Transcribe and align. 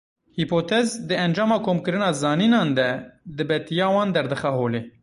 Hîpotez 0.37 0.87
di 1.07 1.15
encama 1.25 1.57
komkirina 1.67 2.09
zanînan 2.21 2.69
de, 2.77 2.89
dibetiya 3.37 3.87
wan 3.95 4.09
derdixe 4.15 4.49
holê. 4.59 4.81